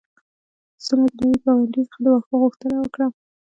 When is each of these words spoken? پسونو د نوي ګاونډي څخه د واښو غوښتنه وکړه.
پسونو 0.77 1.05
د 1.17 1.17
نوي 1.21 1.37
ګاونډي 1.43 1.81
څخه 1.89 1.99
د 2.03 2.05
واښو 2.13 2.35
غوښتنه 2.43 2.75
وکړه. 2.79 3.07